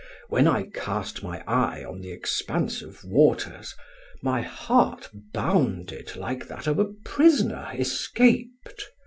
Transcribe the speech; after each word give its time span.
When 0.29 0.47
I 0.47 0.63
cast 0.73 1.21
my 1.21 1.43
eye 1.45 1.83
on 1.83 2.01
the 2.01 2.11
expanse 2.11 2.81
of 2.81 3.03
waters, 3.05 3.75
my 4.23 4.41
heart 4.41 5.07
bounded 5.31 6.15
like 6.15 6.47
that 6.47 6.65
of 6.65 6.79
a 6.79 6.85
prisoner 7.05 7.69
escaped. 7.75 8.87